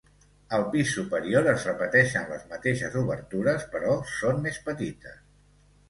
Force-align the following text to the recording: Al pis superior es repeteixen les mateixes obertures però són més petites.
Al 0.57 0.63
pis 0.75 0.93
superior 0.99 1.49
es 1.51 1.67
repeteixen 1.69 2.27
les 2.33 2.49
mateixes 2.55 2.99
obertures 3.05 3.71
però 3.77 3.97
són 4.19 4.45
més 4.49 4.63
petites. 4.71 5.27